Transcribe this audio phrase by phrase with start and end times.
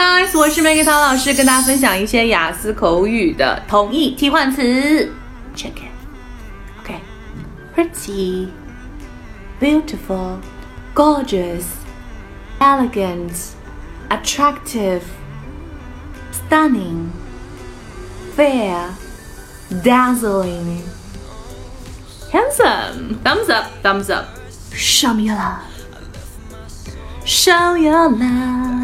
[0.00, 4.62] guys，我是梅给涛老师，跟大家分享一些雅思口语的同义替换词。
[5.54, 5.90] Check it.
[6.80, 7.00] OK.
[7.74, 8.48] Pretty,
[9.60, 10.38] beautiful,
[10.94, 11.64] gorgeous,
[12.60, 13.32] elegant,
[14.08, 15.02] attractive,
[16.32, 17.10] stunning,
[18.36, 18.90] fair,
[19.82, 20.82] dazzling,
[22.32, 23.18] handsome.
[23.24, 24.26] Thumbs up, thumbs up.
[24.72, 25.64] Show me your love.
[27.24, 28.83] Show your love.